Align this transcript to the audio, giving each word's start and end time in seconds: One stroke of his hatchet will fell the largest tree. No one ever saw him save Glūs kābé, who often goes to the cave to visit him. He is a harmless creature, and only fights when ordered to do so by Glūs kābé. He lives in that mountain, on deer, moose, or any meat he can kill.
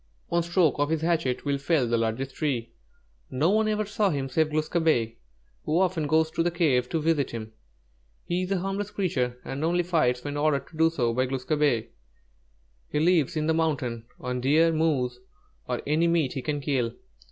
One 0.29 0.41
stroke 0.41 0.79
of 0.79 0.89
his 0.89 1.01
hatchet 1.01 1.45
will 1.45 1.59
fell 1.59 1.85
the 1.87 1.95
largest 1.95 2.33
tree. 2.33 2.71
No 3.29 3.51
one 3.51 3.67
ever 3.67 3.85
saw 3.85 4.09
him 4.09 4.29
save 4.29 4.49
Glūs 4.49 4.67
kābé, 4.67 5.17
who 5.63 5.79
often 5.79 6.07
goes 6.07 6.31
to 6.31 6.41
the 6.41 6.49
cave 6.49 6.89
to 6.89 6.99
visit 6.99 7.29
him. 7.29 7.53
He 8.25 8.41
is 8.41 8.49
a 8.51 8.57
harmless 8.57 8.89
creature, 8.89 9.37
and 9.45 9.63
only 9.63 9.83
fights 9.83 10.23
when 10.23 10.37
ordered 10.37 10.67
to 10.69 10.77
do 10.77 10.89
so 10.89 11.13
by 11.13 11.27
Glūs 11.27 11.45
kābé. 11.45 11.89
He 12.91 12.99
lives 12.99 13.35
in 13.37 13.45
that 13.45 13.53
mountain, 13.53 14.05
on 14.19 14.41
deer, 14.41 14.73
moose, 14.73 15.19
or 15.67 15.83
any 15.85 16.07
meat 16.07 16.33
he 16.33 16.41
can 16.41 16.61
kill. 16.61 16.95